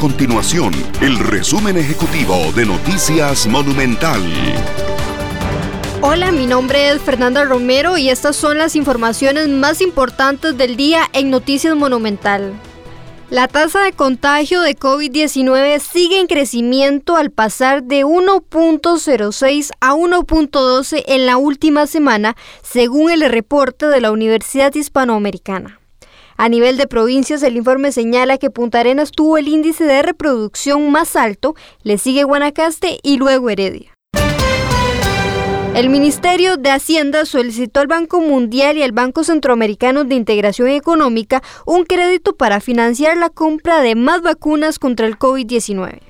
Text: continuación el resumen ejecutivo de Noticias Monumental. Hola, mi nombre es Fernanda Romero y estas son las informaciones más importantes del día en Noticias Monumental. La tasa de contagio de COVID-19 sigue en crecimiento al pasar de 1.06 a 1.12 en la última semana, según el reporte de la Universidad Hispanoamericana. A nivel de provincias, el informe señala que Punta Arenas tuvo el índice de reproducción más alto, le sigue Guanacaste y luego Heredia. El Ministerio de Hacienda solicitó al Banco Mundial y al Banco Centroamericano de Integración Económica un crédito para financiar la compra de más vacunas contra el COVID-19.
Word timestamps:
continuación 0.00 0.72
el 1.02 1.18
resumen 1.18 1.76
ejecutivo 1.76 2.34
de 2.56 2.64
Noticias 2.64 3.46
Monumental. 3.46 4.22
Hola, 6.00 6.32
mi 6.32 6.46
nombre 6.46 6.88
es 6.88 7.02
Fernanda 7.02 7.44
Romero 7.44 7.98
y 7.98 8.08
estas 8.08 8.34
son 8.34 8.56
las 8.56 8.76
informaciones 8.76 9.48
más 9.48 9.82
importantes 9.82 10.56
del 10.56 10.76
día 10.76 11.02
en 11.12 11.28
Noticias 11.28 11.76
Monumental. 11.76 12.54
La 13.28 13.46
tasa 13.46 13.82
de 13.82 13.92
contagio 13.92 14.62
de 14.62 14.74
COVID-19 14.74 15.78
sigue 15.80 16.18
en 16.18 16.28
crecimiento 16.28 17.16
al 17.16 17.30
pasar 17.30 17.82
de 17.82 18.06
1.06 18.06 19.70
a 19.82 19.92
1.12 19.92 21.04
en 21.08 21.26
la 21.26 21.36
última 21.36 21.86
semana, 21.86 22.36
según 22.62 23.10
el 23.10 23.28
reporte 23.28 23.86
de 23.86 24.00
la 24.00 24.12
Universidad 24.12 24.74
Hispanoamericana. 24.74 25.79
A 26.42 26.48
nivel 26.48 26.78
de 26.78 26.86
provincias, 26.86 27.42
el 27.42 27.58
informe 27.58 27.92
señala 27.92 28.38
que 28.38 28.48
Punta 28.48 28.80
Arenas 28.80 29.12
tuvo 29.12 29.36
el 29.36 29.46
índice 29.46 29.84
de 29.84 30.00
reproducción 30.00 30.90
más 30.90 31.14
alto, 31.14 31.54
le 31.82 31.98
sigue 31.98 32.24
Guanacaste 32.24 32.98
y 33.02 33.18
luego 33.18 33.50
Heredia. 33.50 33.92
El 35.74 35.90
Ministerio 35.90 36.56
de 36.56 36.70
Hacienda 36.70 37.26
solicitó 37.26 37.80
al 37.80 37.88
Banco 37.88 38.22
Mundial 38.22 38.78
y 38.78 38.82
al 38.82 38.92
Banco 38.92 39.22
Centroamericano 39.22 40.04
de 40.04 40.14
Integración 40.14 40.68
Económica 40.68 41.42
un 41.66 41.84
crédito 41.84 42.34
para 42.34 42.60
financiar 42.60 43.18
la 43.18 43.28
compra 43.28 43.82
de 43.82 43.94
más 43.94 44.22
vacunas 44.22 44.78
contra 44.78 45.06
el 45.06 45.18
COVID-19. 45.18 46.09